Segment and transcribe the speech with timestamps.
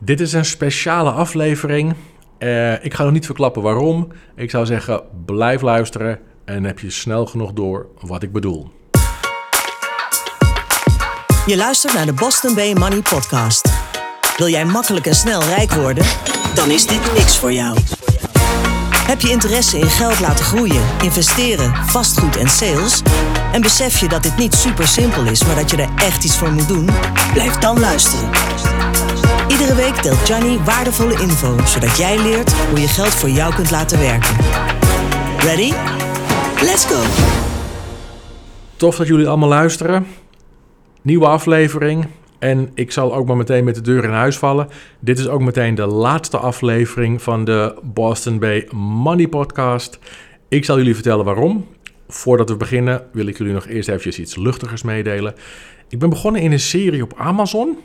[0.00, 1.94] Dit is een speciale aflevering.
[2.38, 4.08] Uh, ik ga nog niet verklappen waarom.
[4.36, 8.70] Ik zou zeggen, blijf luisteren en heb je snel genoeg door wat ik bedoel.
[11.46, 13.68] Je luistert naar de Boston Bay Money Podcast.
[14.36, 16.04] Wil jij makkelijk en snel rijk worden?
[16.54, 17.78] Dan is dit niks voor jou.
[19.06, 23.02] Heb je interesse in geld laten groeien, investeren, vastgoed en sales?
[23.52, 26.36] En besef je dat dit niet super simpel is, maar dat je er echt iets
[26.36, 26.88] voor moet doen?
[27.32, 28.28] Blijf dan luisteren.
[29.68, 33.70] Iedere week deelt Johnny waardevolle info, zodat jij leert hoe je geld voor jou kunt
[33.70, 34.36] laten werken.
[35.38, 35.72] Ready?
[36.64, 37.02] Let's go!
[38.76, 40.06] Tof dat jullie allemaal luisteren.
[41.02, 42.06] Nieuwe aflevering.
[42.38, 44.68] En ik zal ook maar meteen met de deur in huis vallen.
[45.00, 49.98] Dit is ook meteen de laatste aflevering van de Boston Bay Money Podcast.
[50.48, 51.66] Ik zal jullie vertellen waarom.
[52.08, 55.34] Voordat we beginnen wil ik jullie nog eerst eventjes iets luchtigers meedelen.
[55.88, 57.78] Ik ben begonnen in een serie op Amazon,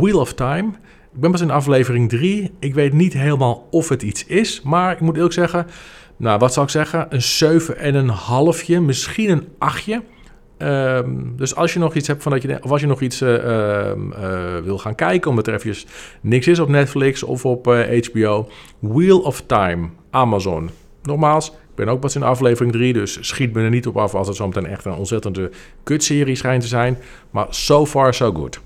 [0.00, 0.68] Wheel of Time.
[1.14, 2.50] Ik ben pas in aflevering 3.
[2.58, 5.66] Ik weet niet helemaal of het iets is, maar ik moet eerlijk zeggen,
[6.16, 9.88] nou wat zal ik zeggen, een 7 en een halfje, misschien een 8.
[10.58, 13.22] Ehm, dus als je nog iets hebt van dat je, of als je nog iets
[13.22, 13.30] uh,
[14.64, 15.86] wil gaan kijken, omdat er eventjes
[16.20, 18.48] niks is op Netflix of op HBO,
[18.78, 20.70] Wheel of Time, Amazon.
[21.02, 24.14] Nogmaals, ik ben ook pas in aflevering 3, dus schiet me er niet op af
[24.14, 25.50] als het zo meteen echt een ontzettende
[25.82, 26.98] kutserie schijnt te zijn.
[27.30, 28.60] Maar so far so good.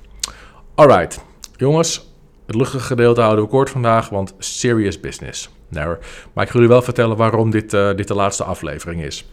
[0.77, 1.25] Alright,
[1.57, 2.15] jongens,
[2.47, 5.51] het luchtige gedeelte houden we kort vandaag, want serious business.
[5.69, 5.99] Never.
[6.33, 9.29] Maar ik ga jullie wel vertellen waarom dit, dit de laatste aflevering is.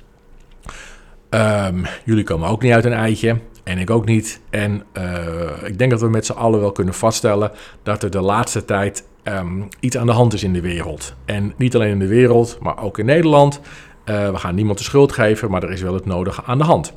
[1.30, 3.40] Um, jullie komen ook niet uit een eitje.
[3.64, 4.42] En ik ook niet.
[4.50, 7.52] En uh, ik denk dat we met z'n allen wel kunnen vaststellen
[7.84, 11.16] dat er de laatste tijd um, iets aan de hand is in de wereld.
[11.26, 13.60] En niet alleen in de wereld, maar ook in Nederland.
[14.06, 16.64] Uh, we gaan niemand de schuld geven, maar er is wel het nodige aan de
[16.64, 16.94] hand.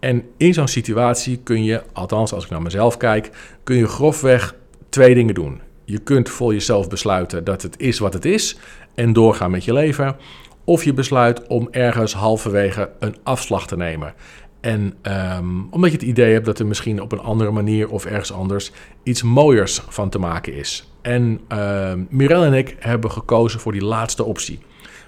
[0.00, 3.30] En in zo'n situatie kun je, althans als ik naar mezelf kijk,
[3.64, 4.54] kun je grofweg
[4.88, 5.60] twee dingen doen.
[5.84, 8.56] Je kunt voor jezelf besluiten dat het is wat het is
[8.94, 10.16] en doorgaan met je leven.
[10.64, 14.14] Of je besluit om ergens halverwege een afslag te nemen.
[14.60, 18.04] En um, omdat je het idee hebt dat er misschien op een andere manier of
[18.04, 18.72] ergens anders
[19.02, 20.88] iets mooiers van te maken is.
[21.02, 24.58] En uh, Mirel en ik hebben gekozen voor die laatste optie.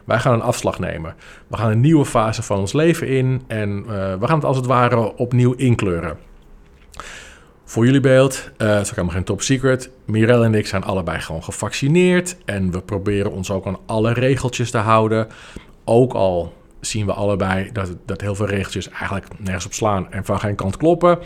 [0.04, 1.14] Wij gaan een afslag nemen.
[1.46, 4.56] We gaan een nieuwe fase van ons leven in en uh, we gaan het als
[4.56, 6.16] het ware opnieuw inkleuren.
[7.64, 9.90] Voor jullie beeld, uh, het is ook helemaal geen top secret.
[10.04, 12.36] Mirel en ik zijn allebei gewoon gevaccineerd.
[12.44, 15.28] En we proberen ons ook aan alle regeltjes te houden.
[15.84, 20.24] Ook al zien we allebei dat, dat heel veel regeltjes eigenlijk nergens op slaan en
[20.24, 21.18] van geen kant kloppen.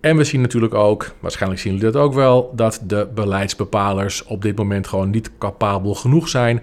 [0.00, 4.42] En we zien natuurlijk ook, waarschijnlijk zien jullie dat ook wel, dat de beleidsbepalers op
[4.42, 6.62] dit moment gewoon niet capabel genoeg zijn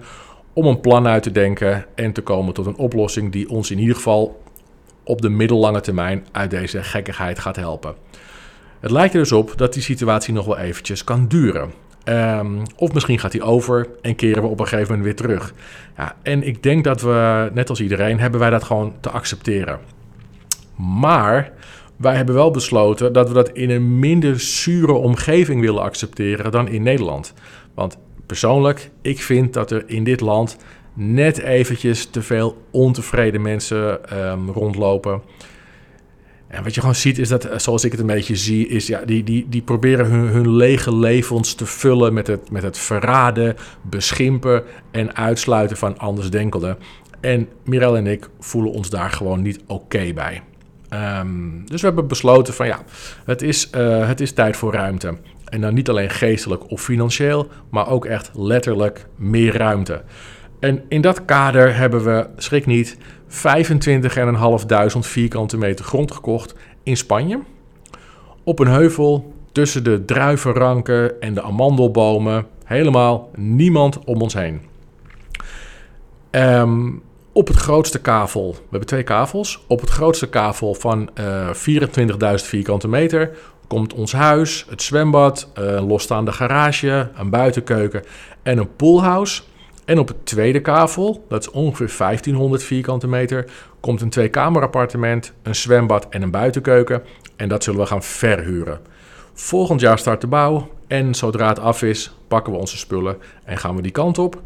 [0.54, 3.80] om een plan uit te denken en te komen tot een oplossing die ons in
[3.80, 4.42] ieder geval
[5.04, 7.96] op de middellange termijn uit deze gekkigheid gaat helpen.
[8.80, 11.72] Het lijkt er dus op dat die situatie nog wel eventjes kan duren.
[12.06, 15.54] Um, of misschien gaat die over en keren we op een gegeven moment weer terug.
[15.98, 19.80] Ja, en ik denk dat we, net als iedereen, hebben wij dat gewoon te accepteren.
[20.76, 21.52] Maar
[21.96, 26.68] wij hebben wel besloten dat we dat in een minder zure omgeving willen accepteren dan
[26.68, 27.34] in Nederland.
[27.74, 27.98] Want
[28.32, 30.58] persoonlijk, ik vind dat er in dit land
[30.94, 35.22] net eventjes te veel ontevreden mensen um, rondlopen.
[36.48, 38.88] En wat je gewoon ziet is dat, eh, zoals ik het een beetje zie, is
[38.88, 42.78] ja, die, die, die proberen hun, hun lege levens te vullen met het, met het
[42.78, 46.78] verraden, beschimpen en uitsluiten van andersdenkelden.
[47.20, 50.42] En Mirel en ik voelen ons daar gewoon niet oké bij.
[51.20, 52.84] Um, dus we hebben besloten van ja,
[53.26, 55.18] het is, uh, het is tijd voor ruimte.
[55.52, 60.02] En dan niet alleen geestelijk of financieel, maar ook echt letterlijk meer ruimte.
[60.60, 62.98] En in dat kader hebben we, schrik niet,
[63.28, 63.38] 25.500
[65.00, 67.40] vierkante meter grond gekocht in Spanje.
[68.44, 72.46] Op een heuvel tussen de druivenranken en de amandelbomen.
[72.64, 74.62] Helemaal niemand om ons heen.
[76.32, 77.02] Um,
[77.34, 79.64] op het grootste kavel, we hebben twee kavels.
[79.68, 83.38] Op het grootste kavel van uh, eh, 24.000 vierkante meter
[83.72, 88.04] komt ons huis, het zwembad, een losstaande garage, een buitenkeuken
[88.44, 89.42] en een poolhouse.
[89.86, 93.46] En op het tweede kavel, dat is ongeveer 1500 vierkante meter,
[93.80, 97.02] komt een tweekamerappartement, een zwembad en een buitenkeuken.
[97.36, 98.80] En dat zullen we gaan verhuren.
[99.34, 103.58] Volgend jaar start de bouw en zodra het af is, pakken we onze spullen en
[103.58, 104.42] gaan we die kant op.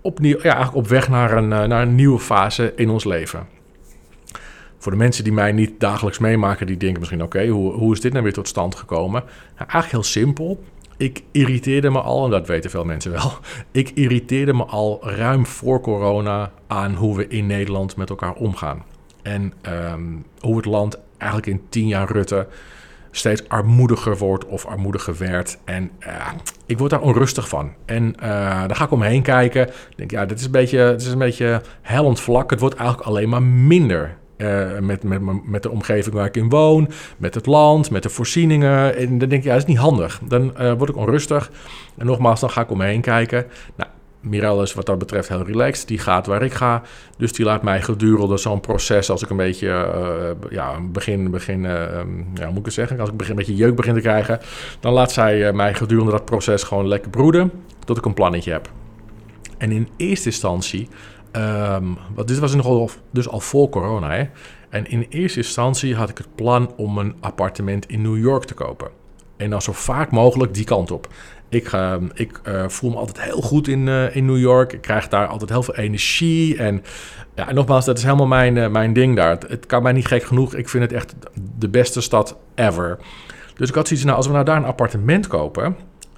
[0.00, 3.46] Opnieuw, ja, eigenlijk op weg naar een, eh, naar een nieuwe fase in ons leven.
[4.84, 8.00] Voor de mensen die mij niet dagelijks meemaken, die denken misschien: oké, hoe, hoe is
[8.00, 9.22] dit nou weer tot stand gekomen?
[9.24, 10.64] Nou, eigenlijk heel simpel.
[10.96, 13.32] Ik irriteerde me al, en dat weten veel mensen wel.
[13.82, 18.84] Ik irriteerde me al ruim voor corona aan hoe we in Nederland met elkaar omgaan.
[19.22, 19.52] En
[19.92, 22.46] um, hoe het land eigenlijk in tien jaar Rutte
[23.10, 25.58] steeds armoediger wordt of armoediger werd.
[25.64, 25.90] En
[26.66, 27.72] ik word daar onrustig van.
[27.84, 29.68] En daar ga ik omheen kijken.
[29.68, 32.50] Ik denk, ja, dit is een beetje, het is een beetje hellend vlak.
[32.50, 34.16] Het wordt eigenlijk alleen maar minder.
[34.36, 38.08] Uh, met, met, met de omgeving waar ik in woon, met het land, met de
[38.08, 38.96] voorzieningen.
[38.96, 40.20] En dan denk ik, ja, dat is niet handig.
[40.24, 41.50] Dan uh, word ik onrustig.
[41.98, 43.46] En nogmaals, dan ga ik om me heen kijken.
[43.76, 43.90] Nou,
[44.20, 45.88] Mirel is wat dat betreft heel relaxed.
[45.88, 46.82] Die gaat waar ik ga.
[47.16, 51.64] Dus die laat mij gedurende zo'n proces, als ik een beetje, uh, ja, begin, begin
[51.64, 53.00] um, ja, moet ik het zeggen?
[53.00, 54.40] Als ik begin, een beetje jeuk begin te krijgen,
[54.80, 57.52] dan laat zij mij gedurende dat proces gewoon lekker broeden,
[57.84, 58.70] tot ik een plannetje heb.
[59.58, 60.88] En in eerste instantie
[61.36, 64.10] Um, want dit was nogal, dus al voor corona.
[64.10, 64.24] Hè?
[64.68, 68.54] En in eerste instantie had ik het plan om een appartement in New York te
[68.54, 68.88] kopen.
[69.36, 71.08] En dan zo vaak mogelijk die kant op.
[71.48, 74.72] Ik, uh, ik uh, voel me altijd heel goed in, uh, in New York.
[74.72, 76.56] Ik krijg daar altijd heel veel energie.
[76.58, 76.82] En
[77.34, 79.30] ja, nogmaals, dat is helemaal mijn, uh, mijn ding daar.
[79.30, 80.54] Het, het, kan mij niet gek genoeg.
[80.54, 81.14] Ik vind het echt
[81.58, 82.98] de beste stad ever.
[83.56, 85.76] Dus ik had zoiets, nou, als we nou daar een appartement kopen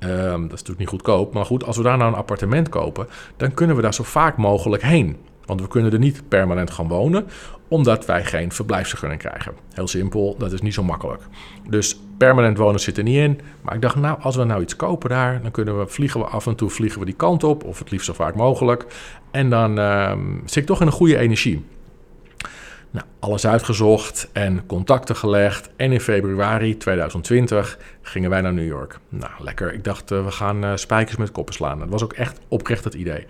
[0.09, 1.35] Um, dat is natuurlijk niet goedkoop.
[1.35, 3.07] Maar goed, als we daar nou een appartement kopen,
[3.37, 5.17] dan kunnen we daar zo vaak mogelijk heen.
[5.45, 7.27] Want we kunnen er niet permanent gaan wonen,
[7.69, 9.53] omdat wij geen verblijfsvergunning krijgen.
[9.73, 11.23] Heel simpel, dat is niet zo makkelijk.
[11.69, 13.41] Dus permanent wonen zit er niet in.
[13.63, 16.27] Maar ik dacht, nou, als we nou iets kopen daar, dan kunnen we, vliegen we
[16.27, 18.87] af en toe vliegen we die kant op, of het liefst zo vaak mogelijk.
[19.31, 21.65] En dan um, zit ik toch in een goede energie.
[22.97, 25.71] Nou, alles uitgezocht en contacten gelegd.
[25.77, 28.99] En in februari 2020 gingen wij naar New York.
[29.09, 29.73] Nou, lekker.
[29.73, 31.79] Ik dacht, uh, we gaan uh, spijkers met koppen slaan.
[31.79, 33.27] Dat was ook echt oprecht het idee.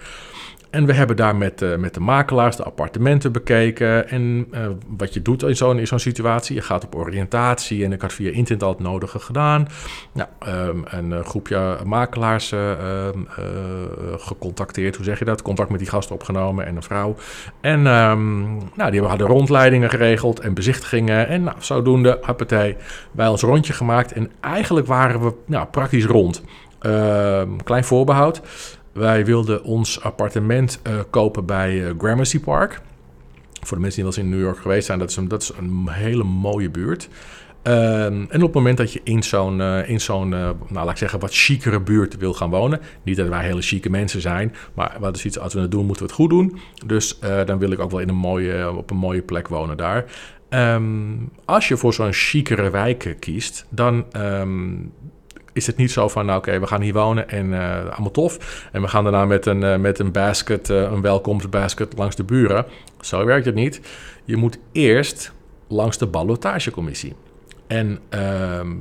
[0.71, 4.09] En we hebben daar met, uh, met de makelaars de appartementen bekeken.
[4.09, 4.67] En uh,
[4.97, 7.85] wat je doet in zo'n situatie, je gaat op oriëntatie.
[7.85, 9.67] En ik had via internet al het nodige gedaan.
[10.13, 12.71] Nou, um, een groepje makelaars uh,
[14.17, 14.97] gecontacteerd.
[14.97, 15.43] Hoe zeg je dat?
[15.43, 17.17] Contact met die gasten opgenomen en een vrouw.
[17.61, 21.29] En um, nou, die hadden rondleidingen geregeld en bezichtigingen.
[21.29, 22.77] En nou, zodoende, happatij,
[23.13, 24.13] wij ons rondje gemaakt.
[24.13, 26.43] En eigenlijk waren we nou, praktisch rond.
[27.65, 28.43] Klein voorbehoud.
[28.97, 32.81] Wij wilden ons appartement uh, kopen bij uh, Gramercy Park.
[33.61, 35.43] Voor de mensen die wel eens in New York geweest zijn, dat is een, dat
[35.43, 37.09] is een hele mooie buurt.
[37.63, 37.73] Um,
[38.31, 41.21] en op het moment dat je in zo'n, uh, in zo'n nou laat ik zeggen,
[41.21, 42.81] wat chicere buurt wil gaan wonen.
[43.03, 45.87] Niet dat wij hele chique mensen zijn, maar wat is iets, als we het doen,
[45.87, 46.59] moeten we het goed doen.
[46.87, 50.05] Dus dan wil ik ook wel in een mooie, op een mooie plek wonen daar.
[50.51, 54.93] Um, als je voor zo'n chicere wijk kiest, dan, um,
[55.57, 58.69] is het niet zo van, nou oké, we gaan hier wonen en uh, allemaal tof.
[58.73, 62.25] En we gaan daarna met een, uh, met een basket, uh, een welkomstbasket langs de
[62.25, 62.65] buren.
[63.01, 63.81] Zo werkt het niet.
[64.25, 65.33] Je moet eerst
[65.69, 67.15] langs de ballotagecommissie.
[67.67, 68.73] En ehm,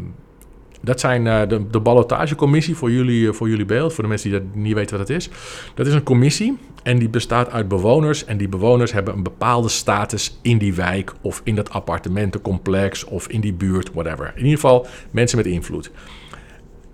[0.82, 4.56] dat zijn de, de ballotagecommissie voor jullie, voor jullie beeld, voor de mensen die dat
[4.56, 5.30] niet weten wat het is.
[5.74, 8.26] Dat is een commissie en die bestaat uit bewoners.
[8.26, 13.28] En die bewoners hebben een bepaalde status in die wijk of in dat appartementencomplex of
[13.28, 14.32] in die buurt, whatever.
[14.36, 15.92] In ieder geval mensen met invloed.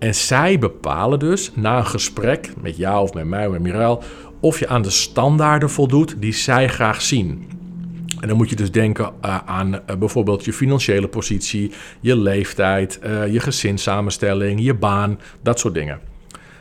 [0.02, 4.02] En zij bepalen dus na een gesprek met jou of met mij of met Mirel
[4.40, 7.48] of je aan de standaarden voldoet die zij graag zien.
[8.20, 13.00] En dan moet je dus denken uh, aan uh, bijvoorbeeld je financiële positie, je leeftijd,
[13.04, 16.00] uh, je gezinssamenstelling, je baan, dat soort dingen.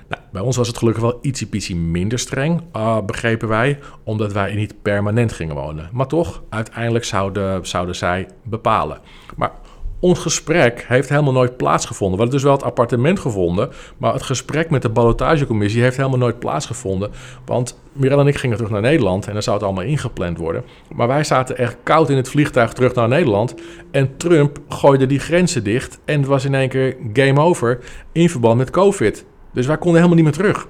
[0.09, 2.61] Nou, bij ons was het gelukkig wel ietsje minder streng,
[3.05, 5.89] begrepen wij, omdat wij niet permanent gingen wonen.
[5.91, 8.99] Maar toch, uiteindelijk zouden, zouden zij bepalen.
[9.35, 9.51] Maar
[10.01, 12.17] ons gesprek heeft helemaal nooit plaatsgevonden.
[12.17, 16.17] We hadden dus wel het appartement gevonden, maar het gesprek met de ballotagecommissie heeft helemaal
[16.17, 17.11] nooit plaatsgevonden.
[17.45, 20.63] Want Mirel en ik gingen terug naar Nederland en dan zou het allemaal ingepland worden.
[20.95, 23.55] Maar wij zaten echt koud in het vliegtuig terug naar Nederland
[23.91, 27.79] en Trump gooide die grenzen dicht en het was in één keer game over
[28.11, 29.25] in verband met COVID.
[29.53, 30.67] Dus wij konden helemaal niet meer terug.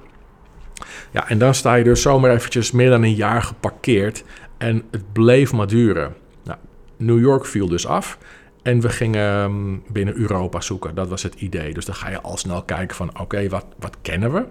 [1.10, 4.24] Ja, en dan sta je dus zomaar eventjes meer dan een jaar geparkeerd
[4.58, 6.14] en het bleef maar duren.
[6.44, 6.58] Nou,
[6.96, 8.18] New York viel dus af.
[8.62, 10.94] En we gingen ehm, binnen Europa zoeken.
[10.94, 11.74] Dat was het idee.
[11.74, 14.44] Dus dan ga je al snel kijken van oké, wat, wat kennen we?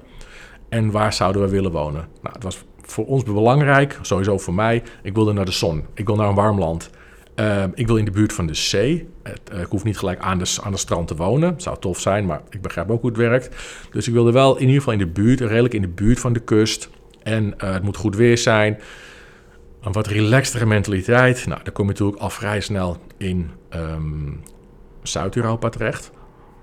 [0.70, 2.08] En waar zouden we willen wonen?
[2.22, 4.84] Nou, het was voor ons belangrijk, sowieso voor mij.
[5.03, 5.86] Ik wilde naar de zon.
[5.94, 6.89] Ik wil naar een warm land.
[7.36, 9.08] Uh, ik wil in de buurt van de zee.
[9.24, 11.62] Het, uh, ik hoef niet gelijk aan de, aan de strand te wonen.
[11.62, 13.50] Zou tof zijn, maar ik begrijp ook hoe het werkt.
[13.91, 16.34] Dus ik wilde wel in ieder geval in de buurt, redelijk in de buurt van
[16.34, 16.89] de kust.
[17.24, 18.80] En uh, het moet goed weer zijn.
[19.82, 21.46] Een wat relaxtere mentaliteit.
[21.46, 24.44] Nou, daar kom je natuurlijk al vrij snel in um,
[25.04, 26.12] Zuid-Europa terecht.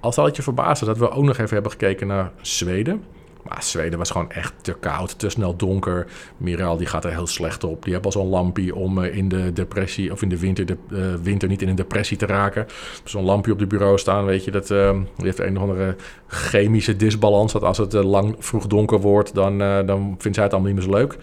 [0.00, 3.02] Al zal het je verbazen dat we ook nog even hebben gekeken naar Zweden.
[3.48, 6.06] Maar Zweden was gewoon echt te koud, te snel donker.
[6.36, 7.84] Mirel die gaat er heel slecht op.
[7.84, 10.76] Die heeft al zo'n lampje om uh, in de depressie of in de winter, de,
[10.88, 12.66] uh, winter niet in een depressie te raken.
[13.04, 15.96] Zo'n lampje op de bureau staan, weet je, dat uh, die heeft een of andere
[16.26, 17.52] chemische disbalans.
[17.52, 20.92] Dat als het lang vroeg donker wordt, dan, dan vindt zij het allemaal niet meer
[20.92, 21.18] zo leuk.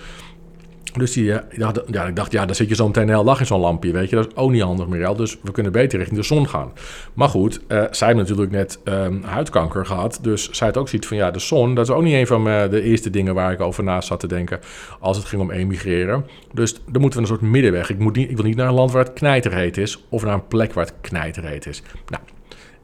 [0.98, 3.26] Dus die, eh, ja, ja, ik dacht, ja, dan zit je zo meteen de hele
[3.26, 4.16] dag in zo'n lampje, weet je.
[4.16, 5.16] Dat is ook niet handig, Mirel.
[5.16, 6.72] Dus we kunnen beter richting de zon gaan.
[7.14, 10.20] Maar goed, eh, zij heeft natuurlijk net ehm, huidkanker gehad.
[10.22, 11.76] Dus zij had ook zoiets van, ja, de zon...
[11.76, 14.20] dat is ook niet een van mijn- de eerste dingen waar ik over na zat
[14.20, 14.60] te denken...
[15.00, 16.26] als het ging om emigreren.
[16.54, 17.90] Dus dan moeten we een soort middenweg.
[17.90, 20.06] Ik, moet niet, ik wil niet naar een land waar het knijterheet is...
[20.10, 21.82] of naar een plek waar het knijterheet is.
[22.08, 22.24] Nou,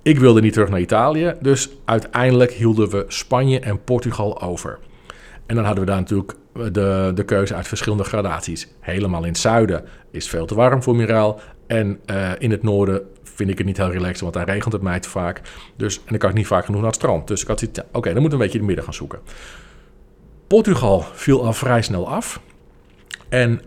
[0.01, 1.36] ik wilde niet terug naar Italië.
[1.41, 4.80] Dus uiteindelijk hielden we Spanje en Portugal over.
[5.46, 8.67] En dan hadden we daar natuurlijk de, de keuze uit verschillende gradaties.
[8.79, 11.39] Helemaal in het zuiden is veel te warm voor Miraal.
[11.67, 14.81] En eh, in het noorden vind ik het niet heel relaxed, want daar regent het
[14.81, 15.41] mij te vaak.
[15.75, 17.27] Dus, en dan kan ik niet vaak genoeg naar het strand.
[17.27, 19.20] Dus ik had zoiets, oké, dan moeten we een beetje de midden gaan zoeken.
[20.48, 22.41] Portugal viel al vrij snel af.
[23.29, 23.62] En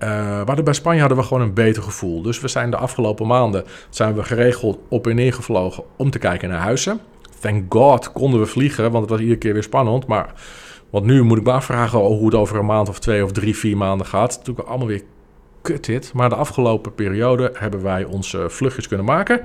[0.47, 2.23] hadden bij Spanje hadden we gewoon een beter gevoel.
[2.23, 6.19] Dus we zijn de afgelopen maanden zijn we geregeld op en neer gevlogen om te
[6.19, 7.01] kijken naar huizen.
[7.41, 10.07] Thank God konden we vliegen, want het was iedere keer weer spannend.
[10.07, 10.35] Maar
[10.95, 13.57] want nu moet ik me afvragen hoe het over een maand of twee of drie,
[13.57, 14.23] vier maanden gaat.
[14.23, 15.03] Het is natuurlijk allemaal weer
[15.63, 16.13] kut dit.
[16.13, 19.41] Maar de afgelopen periode hebben wij onze vluchtjes kunnen maken.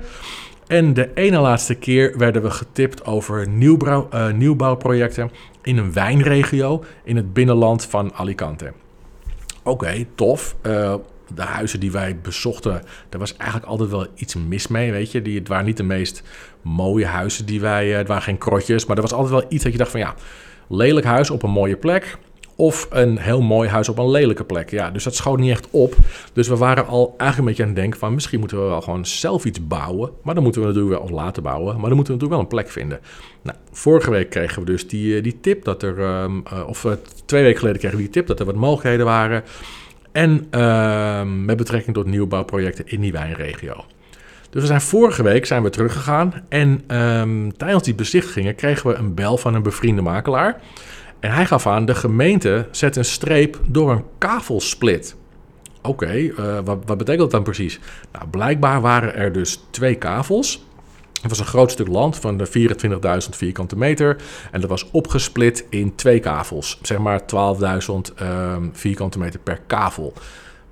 [0.66, 5.30] En de ene laatste keer werden we getipt over nieuwbouw, eh, nieuwbouwprojecten
[5.62, 8.72] in een wijnregio in het binnenland van Alicante.
[9.62, 10.56] Oké, tof.
[10.62, 10.94] Eh,
[11.34, 15.22] de huizen die wij bezochten, daar was eigenlijk altijd wel iets mis mee, weet je.
[15.22, 16.22] Die, het waren niet de meest
[16.62, 17.90] mooie huizen die wij...
[17.90, 20.00] eh, het waren geen krotjes, maar er was altijd wel iets dat je dacht van...
[20.00, 20.14] ja,
[20.70, 22.18] lelijk huis op een mooie plek...
[22.56, 24.70] of een heel mooi huis op een lelijke plek.
[24.70, 25.94] Ja, dus dat schoot niet echt op.
[26.32, 28.14] Dus we waren al eigenlijk een beetje aan het denken van...
[28.14, 30.10] misschien moeten we wel gewoon zelf iets bouwen.
[30.22, 31.80] Maar dan moeten we natuurlijk wel, of laten bouwen...
[31.80, 33.00] maar dan moeten we natuurlijk wel een plek vinden.
[33.42, 35.98] Nou, vorige week kregen we dus die, eh, die tip dat er...
[35.98, 36.92] ehm, eh, of eh,
[37.24, 39.42] twee weken geleden kregen we die tip dat er wat mogelijkheden waren...
[40.12, 43.84] En ehm, met betrekking tot nieuwbouwprojecten in die wijnregio.
[44.50, 46.32] Dus we zijn vorige week zijn we teruggegaan.
[46.48, 50.60] En ehm, tijdens die bezichtigingen kregen we een bel van een bevriende makelaar.
[51.20, 55.16] En hij gaf aan, de gemeente zet een streep door een kavelsplit.
[55.82, 57.80] Oké, eh, wat, wat betekent dat dan precies?
[58.12, 60.64] Nou, blijkbaar waren er dus twee kavels.
[61.20, 64.16] Het was een groot stuk land van de 24.000 vierkante meter.
[64.52, 66.78] En dat was opgesplit in twee kavels.
[66.82, 70.12] Zeg maar 12.000 ehm, vierkante meter per kavel.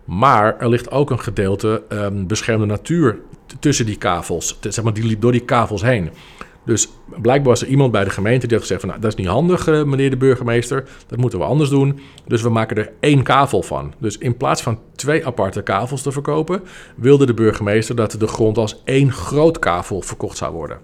[0.04, 3.18] Maar er ligt ook een gedeelte ehm, beschermde natuur
[3.60, 4.58] tussen die kavels.
[4.60, 6.10] Zeg maar, die liep door die kavels heen.
[6.68, 8.88] Dus blijkbaar was er iemand bij de gemeente die had gezegd van...
[8.88, 10.88] Nou, dat is niet handig, eh, meneer de burgemeester.
[11.06, 12.00] Dat moeten we anders doen.
[12.26, 13.94] Dus we maken er één kavel van.
[13.98, 16.62] Dus in plaats van twee aparte kavels te verkopen...
[16.96, 20.78] wilde de burgemeester dat de grond als één groot kavel verkocht zou worden.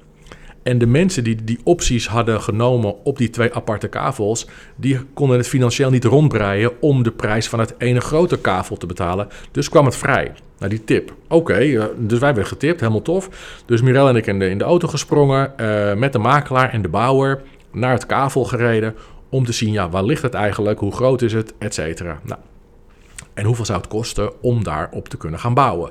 [0.62, 5.36] En de mensen die die opties hadden genomen op die twee aparte kavels, die konden
[5.36, 9.28] het financieel niet rondbreien om de prijs van het ene grote kavel te betalen.
[9.50, 10.32] Dus kwam het vrij.
[10.68, 11.14] Die tip.
[11.28, 13.28] Oké, eh, dus wij werden getipt, helemaal tof.
[13.66, 16.82] Dus Mirel en ik in de, in de auto gesprongen, eh, met de makelaar en
[16.82, 17.42] de bouwer
[17.72, 18.94] naar het kavel gereden
[19.28, 22.20] om te zien, ja, waar ligt het eigenlijk, hoe groot is het, et cetera.
[22.22, 22.40] Nou,
[23.34, 25.90] en hoeveel zou het kosten om daarop te kunnen gaan bouwen?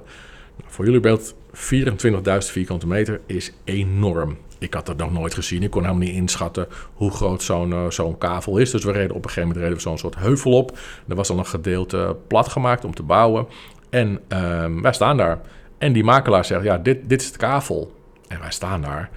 [0.57, 4.37] Nou, voor jullie beeld, 24.000 vierkante meter is enorm.
[4.63, 5.63] Ik had dat nog nooit gezien.
[5.63, 8.71] Ik kon helemaal niet inschatten hoe groot zo'n eh, zo'n kavel is.
[8.71, 10.77] Dus we reden op een gegeven moment reden we zo'n soort heuvel op.
[11.07, 13.47] Er was al een gedeelte plat gemaakt om te bouwen.
[13.93, 15.39] En ehm, wij staan daar.
[15.77, 17.91] En die makelaar zegt, ja, dit, dit is het kavel.
[18.27, 19.09] En wij staan daar.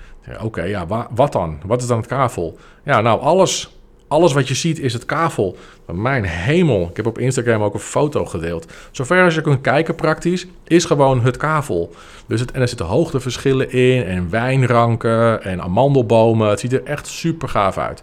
[0.42, 1.58] Oké, ja, wa- wat dan?
[1.66, 2.58] Wat is dan het kavel?
[2.84, 3.76] Ja, nou, alles
[4.08, 5.56] alles wat je ziet is het kavel.
[5.92, 6.88] Mijn hemel.
[6.90, 8.72] Ik heb op Instagram ook een foto gedeeld.
[8.90, 11.94] Zover als je kunt kijken praktisch, is gewoon het kavel.
[12.26, 16.48] Dus het, en er zitten hoogteverschillen in en wijnranken en amandelbomen.
[16.48, 18.02] Het ziet er echt super gaaf uit.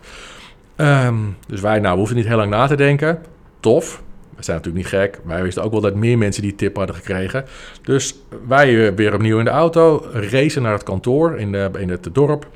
[0.75, 1.15] Ehm,
[1.47, 3.21] dus wij, nou, we hoeven niet heel lang na te denken.
[3.59, 4.01] Tof.
[4.35, 5.19] We zijn natuurlijk niet gek.
[5.23, 7.45] Wij wisten ook wel dat meer mensen die tip hadden gekregen.
[7.81, 8.15] Dus
[8.47, 12.09] wij eh, weer opnieuw in de auto, racen naar het kantoor in, de, in het
[12.11, 12.47] dorp.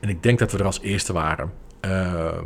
[0.00, 1.52] En ik denk dat we er als eerste waren.
[1.80, 2.44] Ehm,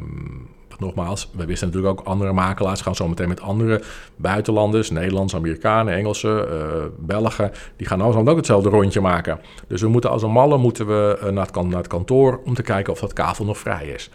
[0.80, 3.82] nogmaals, we wisten natuurlijk ook andere makelaars gaan zo meteen met andere
[4.16, 9.40] buitenlanders, Nederlandse, Amerikanen, Engelsen, eh, Belgen, die gaan allemaal ook hetzelfde rondje maken.
[9.66, 12.54] Dus we moeten als een malle moeten we eh, naar, het, naar het kantoor om
[12.54, 14.10] te kijken of dat kavel nog vrij is.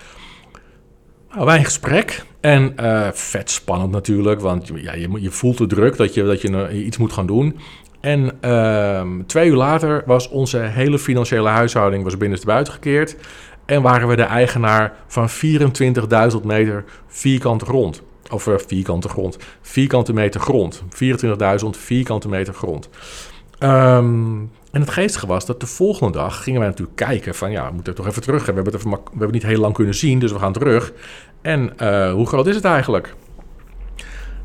[1.35, 2.23] Nou, wij in gesprek.
[2.39, 6.41] En eh, vet spannend natuurlijk, want ja, je, je voelt de druk dat je, dat
[6.41, 7.59] je eh, iets moet gaan doen.
[7.99, 13.15] En ehm, twee uur later was onze hele financiële huishouding was binnenstebuiten gekeerd.
[13.65, 18.01] En waren we de eigenaar van 24.000 meter vierkante grond.
[18.31, 19.37] Of eh, vierkante grond.
[19.61, 20.83] Vierkante meter grond.
[20.83, 22.89] 24.000 vierkante meter grond.
[23.59, 24.37] Ehm,
[24.75, 27.73] en het geestige was dat de volgende dag gingen wij natuurlijk kijken van ja, we
[27.73, 28.45] moeten toch even terug.
[28.45, 30.93] We hebben het, we hebben het niet heel lang kunnen zien, dus we gaan terug.
[31.41, 33.15] En eh, hoe groot is het eigenlijk?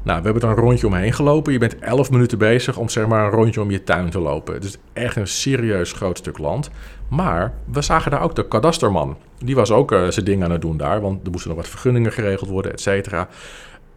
[0.03, 1.53] Nou, we hebben er een rondje omheen gelopen.
[1.53, 4.55] Je bent 11 minuten bezig om zeg maar een rondje om je tuin te lopen.
[4.55, 6.71] Het is echt een serieus groot stuk land.
[7.09, 9.17] Maar we zagen daar ook de kadasterman.
[9.39, 11.69] Die was ook eh, zijn ding aan het doen daar, want er moesten nog wat
[11.69, 13.29] vergunningen geregeld worden, et cetera.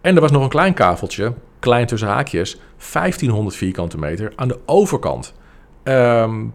[0.01, 2.59] En er was nog een klein kaveltje, klein tussen haakjes,
[2.91, 5.33] 1500 vierkante meter aan de overkant.
[5.83, 6.45] Ehm,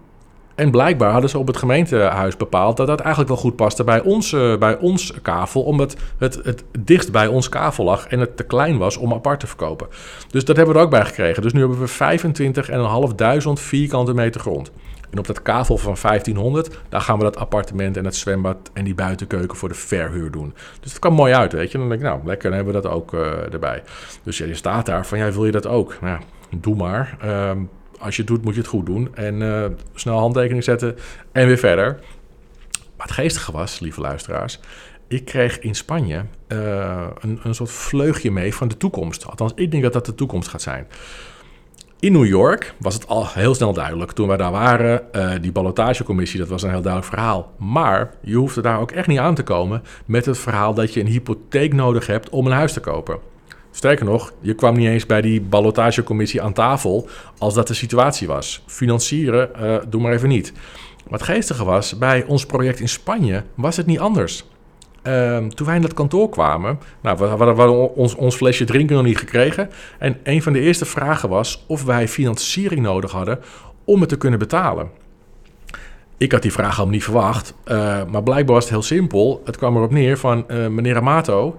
[0.59, 4.01] en blijkbaar hadden ze op het gemeentehuis bepaald dat dat eigenlijk wel goed paste bij
[4.01, 8.37] ons, uh, bij ons kavel, omdat het, het dichtst bij ons kavel lag en het
[8.37, 9.87] te klein was om apart te verkopen.
[10.31, 11.43] Dus dat hebben we er ook bij gekregen.
[11.43, 11.89] Dus nu hebben we
[13.57, 14.71] 25.500 vierkante meter grond.
[15.11, 18.85] En op dat kavel van 1500, daar gaan we dat appartement en het zwembad en
[18.85, 20.55] die buitenkeuken voor de verhuur doen.
[20.81, 21.79] Dus dat kan mooi uit, weet je.
[21.79, 23.83] Dan denk ik, nou, lekker, dan hebben we dat ook uh, erbij.
[24.23, 25.99] Dus ja, je staat daar van, ja, wil je dat ook?
[26.01, 26.21] Nou,
[26.57, 27.17] doe maar.
[27.25, 27.51] Uh,
[27.99, 29.15] als je het doet, moet je het goed doen.
[29.15, 29.65] En uh,
[29.95, 30.97] snel handtekening zetten
[31.33, 31.99] en weer verder.
[32.97, 34.61] Maar het geestige was, lieve luisteraars,
[35.09, 39.27] ik kreeg in Spanje uh, een, een soort vleugje mee van de toekomst.
[39.27, 40.87] Althans, ik denk dat dat de toekomst gaat zijn.
[42.01, 44.13] In New York was het al heel snel duidelijk.
[44.13, 47.53] Toen wij daar waren, uh, die ballotagecommissie, dat was een heel duidelijk verhaal.
[47.57, 51.01] Maar je hoefde daar ook echt niet aan te komen met het verhaal dat je
[51.01, 53.19] een hypotheek nodig hebt om een huis te kopen.
[53.79, 57.09] Sterker nog, je kwam niet eens bij die ballotagecommissie aan tafel
[57.39, 58.63] als dat de situatie was.
[58.67, 60.53] Financieren, uh, doe maar even niet.
[61.09, 64.45] Wat geestige was, bij ons project in Spanje was het niet anders.
[65.03, 69.05] Uh, toen wij in dat kantoor kwamen, nou, we hadden ons, ons flesje drinken nog
[69.05, 69.71] niet gekregen.
[69.99, 73.39] En een van de eerste vragen was of wij financiering nodig hadden
[73.85, 74.91] om het te kunnen betalen.
[76.17, 77.75] Ik had die vraag al niet verwacht, uh,
[78.11, 79.43] maar blijkbaar was het heel simpel.
[79.45, 81.59] Het kwam erop neer van, uh, meneer Amato,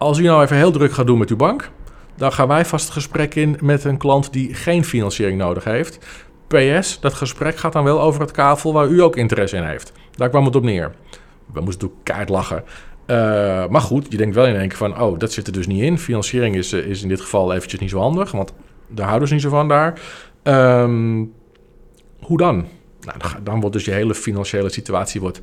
[0.00, 1.70] als u nou even heel druk gaat doen met uw bank,
[2.16, 5.98] dan gaan wij vast het gesprek in met een klant die geen financiering nodig heeft.
[6.46, 9.92] PS, dat gesprek gaat dan wel over het kavel waar u ook interesse in heeft.
[10.10, 10.92] Daar kwam het op neer.
[11.52, 12.64] We moesten natuurlijk keihard lachen.
[13.06, 13.16] Uh,
[13.66, 15.82] maar goed, je denkt wel in één keer van, oh, dat zit er dus niet
[15.82, 15.98] in.
[15.98, 18.52] Financiering is, uh, is in dit geval eventjes niet zo handig, want
[18.88, 20.00] daar houden ze niet zo van daar.
[20.42, 21.32] Um,
[22.20, 22.66] hoe dan?
[23.00, 25.40] Nou, dan wordt dus je hele financiële situatie wordt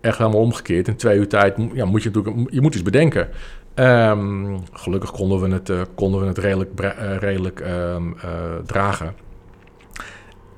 [0.00, 0.88] echt helemaal omgekeerd.
[0.88, 3.28] In twee uur tijd ja, moet je natuurlijk, je moet iets bedenken.
[3.76, 6.80] Um, gelukkig konden we het, uh, konden we het redelijk,
[7.18, 8.22] redelijk um, uh,
[8.66, 9.14] dragen.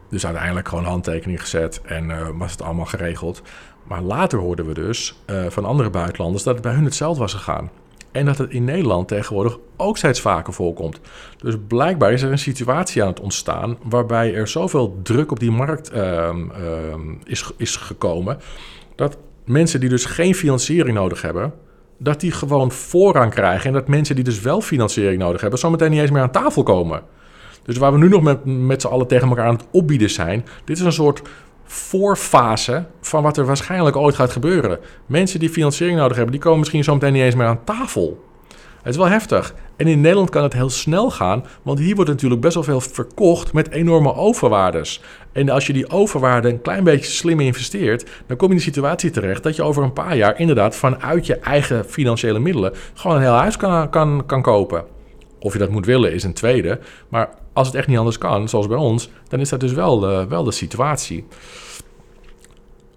[0.09, 3.43] Dus uiteindelijk gewoon handtekening gezet en was het allemaal geregeld.
[3.83, 7.71] Maar later hoorden we dus van andere buitenlanders dat het bij hun hetzelfde was gegaan.
[8.13, 11.01] En dat het in Nederland tegenwoordig ook steeds vaker voorkomt.
[11.37, 15.51] Dus blijkbaar is er een situatie aan het ontstaan waarbij er zoveel druk op die
[15.51, 16.53] markt um,
[17.25, 18.39] is, is gekomen.
[18.95, 21.53] Dat mensen die dus geen financiering nodig hebben,
[21.99, 23.67] dat die gewoon voorrang krijgen.
[23.67, 26.63] En dat mensen die dus wel financiering nodig hebben, zometeen niet eens meer aan tafel
[26.63, 27.03] komen.
[27.63, 30.45] Dus waar we nu nog met, met z'n allen tegen elkaar aan het opbieden zijn,
[30.65, 31.23] dit is een soort
[31.65, 34.79] voorfase van wat er waarschijnlijk ooit gaat gebeuren.
[35.07, 38.25] Mensen die financiering nodig hebben, die komen misschien zometeen niet eens meer aan tafel.
[38.87, 39.55] Het is wel heftig.
[39.77, 42.81] En in Nederland kan het heel snel gaan, want hier wordt natuurlijk best wel veel
[42.81, 45.03] verkocht met enorme overwaardes.
[45.33, 48.65] En als je die overwaarde een klein beetje slim investeert, dan kom je in de
[48.67, 53.17] situatie terecht dat je over een paar jaar inderdaad vanuit je eigen financiële middelen gewoon
[53.17, 54.85] een heel huis kan, kan, kan kopen.
[55.39, 56.79] Of je dat moet willen is een tweede.
[57.09, 59.99] Maar als het echt niet anders kan, zoals bij ons, dan is dat dus wel
[59.99, 61.27] de, wel de situatie.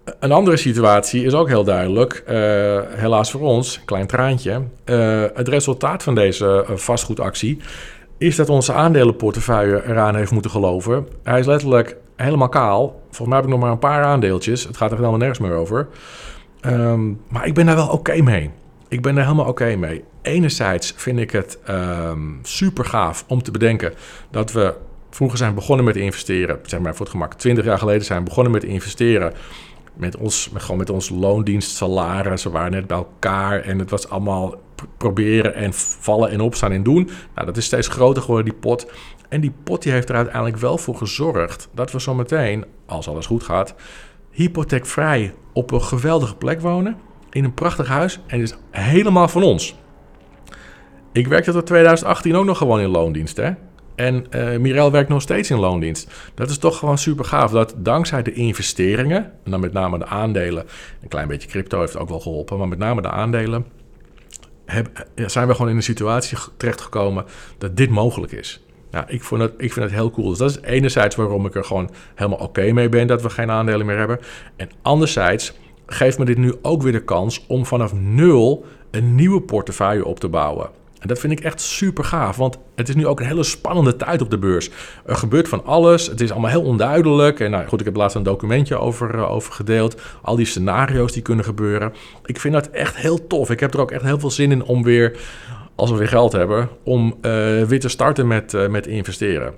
[0.04, 2.34] Een andere situatie is ook heel duidelijk, uh,
[2.88, 4.62] helaas voor ons, klein traantje.
[4.84, 7.58] Uh, het resultaat van deze uh, vastgoedactie
[8.18, 11.08] is dat onze aandelenportefeuille eraan heeft moeten geloven.
[11.22, 13.00] Hij is letterlijk helemaal kaal.
[13.04, 14.64] Volgens mij heb ik nog maar een paar aandeeltjes.
[14.64, 15.88] Het gaat er helemaal nergens meer over.
[16.66, 18.50] Um, maar ik ben daar wel oké mee.
[18.88, 20.04] Ik ben daar helemaal oké mee.
[20.22, 23.92] Enerzijds vind ik het um, super gaaf om te bedenken
[24.30, 24.74] dat we
[25.10, 26.58] vroeger zijn begonnen met investeren.
[26.62, 29.32] Zeg maar voor het gemak, 20 jaar geleden zijn begonnen met investeren
[30.00, 32.44] met ons, gewoon met ons loondienst, salaris.
[32.44, 34.54] We waren net bij elkaar en het was allemaal
[34.96, 37.10] proberen en vallen en opstaan en doen.
[37.34, 38.86] Nou, dat is steeds groter geworden, die pot.
[39.28, 43.26] En die pot die heeft er uiteindelijk wel voor gezorgd dat we zometeen, als alles
[43.26, 43.74] goed gaat,
[44.30, 46.96] hypotheekvrij op een geweldige plek wonen.
[47.30, 49.76] In een prachtig huis en het is helemaal van ons.
[51.12, 53.50] Ik werkte tot 2018 ook nog gewoon in loondienst, hè?
[54.00, 56.10] En uh, Mirel werkt nog steeds in loondienst.
[56.34, 57.50] Dat is toch gewoon super gaaf.
[57.50, 60.66] Dat dankzij de investeringen, en dan met name de aandelen,
[61.02, 63.66] een klein beetje crypto heeft ook wel geholpen, maar met name de aandelen,
[64.64, 67.24] heb, zijn we gewoon in een situatie terechtgekomen
[67.58, 68.64] dat dit mogelijk is.
[68.90, 69.22] Nou, ik,
[69.56, 70.28] ik vind het heel cool.
[70.28, 73.50] Dus dat is enerzijds waarom ik er gewoon helemaal oké mee ben dat we geen
[73.50, 74.18] aandelen meer hebben.
[74.56, 75.52] En anderzijds
[75.86, 80.20] geeft me dit nu ook weer de kans om vanaf nul een nieuwe portefeuille op
[80.20, 80.79] te bouwen.
[81.00, 83.96] En dat vind ik echt super gaaf, want het is nu ook een hele spannende
[83.96, 84.70] tijd op de beurs.
[85.06, 87.40] Er gebeurt van alles, het is allemaal heel onduidelijk.
[87.40, 90.00] En nou goed, ik heb laatst een documentje over, uh, over gedeeld.
[90.22, 91.92] Al die scenario's die kunnen gebeuren.
[92.24, 93.50] Ik vind dat echt heel tof.
[93.50, 95.18] Ik heb er ook echt heel veel zin in om weer,
[95.74, 97.22] als we weer geld hebben, om uh,
[97.62, 99.54] weer te starten met, uh, met investeren.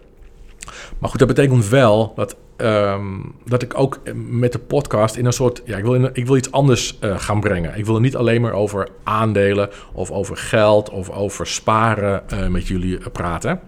[0.98, 3.04] Maar goed, dat betekent wel dat ehm,
[3.44, 5.62] dat ik ook met de podcast in een soort.
[5.64, 7.78] Ja, ik wil, ik wil iets anders uh, gaan brengen.
[7.78, 12.68] Ik wil niet alleen maar over aandelen of over geld of over sparen uh, met
[12.68, 13.60] jullie praten.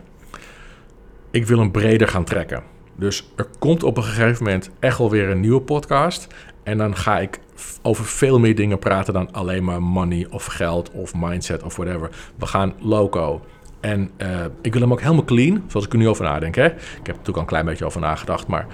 [1.30, 2.62] Ik wil hem breder gaan trekken.
[2.96, 6.26] Dus er komt op een gegeven moment echt wel weer een nieuwe podcast.
[6.62, 7.38] En dan ga ik
[7.83, 12.11] over veel meer dingen praten dan alleen maar money of geld of mindset of whatever.
[12.38, 13.42] We gaan loco.
[13.85, 14.29] En uh,
[14.62, 16.55] ik wil hem ook helemaal clean, zoals ik er nu over nadenk.
[16.55, 16.64] Hè?
[16.64, 18.66] Ik heb er natuurlijk al een klein beetje over nagedacht, maar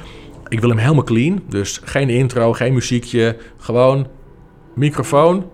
[0.48, 1.42] ik wil hem helemaal clean.
[1.48, 4.06] Dus geen intro, geen muziekje, gewoon
[4.74, 5.50] microfoon.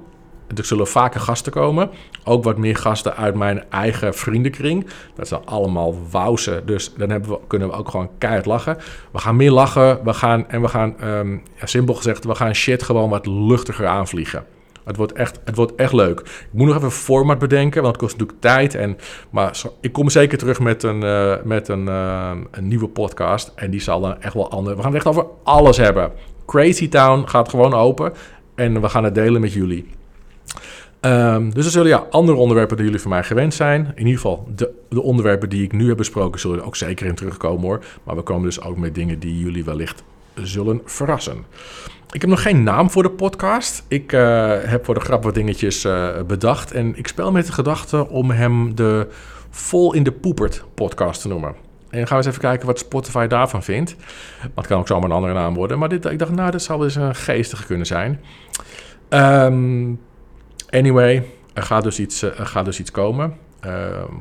[0.57, 1.90] Er zullen vaker gasten komen.
[2.25, 4.87] Ook wat meer gasten uit mijn eigen vriendenkring.
[5.14, 6.66] Dat zijn allemaal wauzen.
[6.66, 8.77] Dus dan we, kunnen we ook gewoon keihard lachen.
[9.12, 10.05] We gaan meer lachen.
[10.05, 13.87] We gaan, en we gaan, um, ja, simpel gezegd, we gaan shit gewoon wat luchtiger
[13.87, 14.45] aanvliegen.
[14.87, 16.20] Het wordt, echt, het wordt echt leuk.
[16.20, 18.75] Ik moet nog even een format bedenken, want het kost natuurlijk tijd.
[18.75, 18.99] En,
[19.31, 23.53] maar ik kom zeker terug met een, uh, met een, uh, een nieuwe podcast.
[23.55, 24.77] En die zal dan echt wel anders.
[24.77, 26.12] We gaan het echt over alles hebben.
[26.46, 28.12] Crazy Town gaat gewoon open.
[28.55, 29.87] En we gaan het delen met jullie.
[31.01, 33.92] Um, dus er zullen ja, andere onderwerpen die jullie van mij gewend zijn.
[33.94, 37.07] In ieder geval de, de onderwerpen die ik nu heb besproken, zullen er ook zeker
[37.07, 37.85] in terugkomen hoor.
[38.03, 40.03] Maar we komen dus ook met dingen die jullie wellicht
[40.35, 41.44] zullen verrassen.
[42.11, 43.85] Ik heb nog geen naam voor de podcast.
[43.88, 46.73] Ik uh, heb voor de grap wat dingetjes uh, bedacht.
[46.73, 49.09] En ik speel met de gedachte om hem de
[49.51, 51.49] Vol in de Poepert podcast te noemen.
[51.90, 53.97] En dan gaan we eens even kijken wat Spotify daarvan vindt.
[54.40, 55.79] Maar het kan ook zomaar een andere naam worden.
[55.79, 58.21] Maar dit, ik dacht, nou, dat zou wel eens een geestige kunnen zijn.
[59.09, 60.01] Um,
[60.71, 63.37] anyway, er gaat dus iets, uh, er gaat dus iets komen.
[63.66, 63.72] Uh,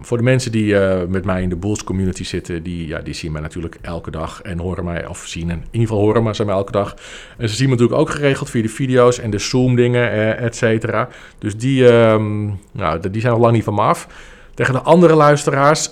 [0.02, 3.14] voor de mensen die uh, met mij in de Bulls community zitten, die, ja, die
[3.14, 6.24] zien mij natuurlijk elke dag en horen mij, of zien en in ieder geval horen
[6.24, 6.96] mij, ze mij elke dag.
[7.38, 10.42] En ze zien me natuurlijk ook geregeld via de video's en de Zoom dingen, uh,
[10.42, 11.10] et cetera.
[11.38, 14.08] Dus die, um, nou, die zijn nog lang niet van me af.
[14.54, 15.88] Tegen de andere luisteraars,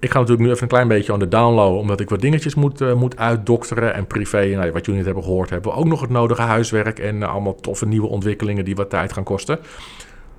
[0.00, 2.54] ik ga natuurlijk nu even een klein beetje aan de download, omdat ik wat dingetjes
[2.54, 4.46] moet, moet uitdokteren en privé.
[4.46, 7.54] Nou, wat jullie net hebben gehoord, hebben we ook nog het nodige huiswerk en allemaal
[7.54, 9.58] toffe nieuwe ontwikkelingen die wat tijd gaan kosten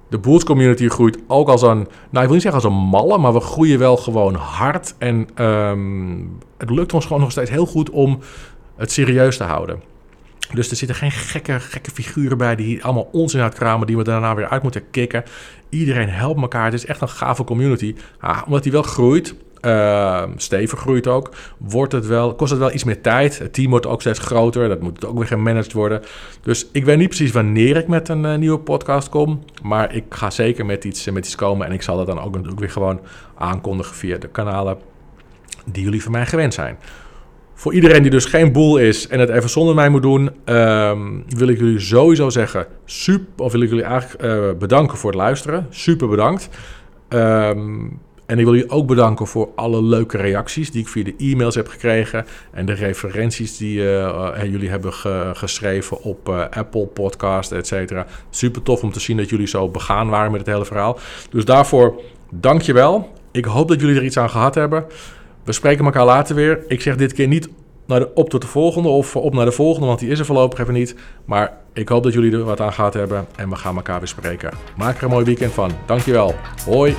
[0.10, 3.18] de Bulls community groeit ook als een, nou ik wil niet zeggen als een malle,
[3.18, 4.96] maar we groeien wel gewoon hard.
[4.98, 8.20] En um, het lukt ons gewoon nog steeds heel goed om
[8.76, 9.82] het serieus te houden.
[10.54, 14.36] Dus er zitten geen gekke, gekke figuren bij die allemaal onzin uitkramen, die we daarna
[14.36, 15.24] weer uit moeten kicken.
[15.70, 16.66] Iedereen helpt elkaar.
[16.66, 17.96] Het is echt een gave community.
[18.20, 22.74] Ah, omdat die wel groeit, uh, stevig groeit ook, wordt het wel, kost het wel
[22.74, 23.40] iets meer tijd.
[23.40, 26.02] Het team wordt ook steeds groter, dat moet ook weer gemanaged worden.
[26.42, 30.04] Dus ik weet niet precies wanneer ik met een uh, nieuwe podcast kom, maar ik
[30.10, 32.72] ga zeker met iets, met iets komen en ik zal dat dan ook natuurlijk weer
[32.72, 33.00] gewoon
[33.38, 34.78] aankondigen via de kanalen
[35.66, 36.78] die jullie van mij gewend zijn.
[37.54, 41.24] Voor iedereen die dus geen boel is en het even zonder mij moet doen, um,
[41.28, 45.20] wil ik jullie sowieso zeggen, super, of wil ik jullie eigenlijk uh, bedanken voor het
[45.20, 45.68] luisteren.
[45.70, 46.50] Super bedankt.
[47.10, 51.14] Um, en ik wil jullie ook bedanken voor alle leuke reacties die ik via de
[51.18, 52.26] e-mails heb gekregen.
[52.52, 58.06] En de referenties die uh, jullie hebben ge geschreven op uh, Apple Podcast, et cetera.
[58.30, 61.00] Super tof om te zien dat jullie zo begaan waren met het hele verhaal.
[61.30, 63.12] Dus daarvoor dank je wel.
[63.32, 64.86] Ik hoop dat jullie er iets aan gehad hebben.
[65.44, 66.64] We spreken elkaar later weer.
[66.68, 67.50] Ik zeg dit keer niet
[67.86, 70.26] naar de, op tot de volgende of op naar de volgende, want die is er
[70.26, 70.96] voorlopig even niet.
[71.26, 74.08] Maar ik hoop dat jullie er wat aan gehad hebben en we gaan elkaar weer
[74.08, 74.52] spreken.
[74.78, 75.72] Maak er een mooi weekend van.
[75.86, 76.36] Dankjewel.
[76.66, 76.96] Hoi.